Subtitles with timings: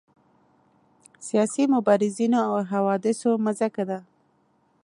[1.27, 3.99] سیاسي مبارزینو او حوادثو مځکه ده.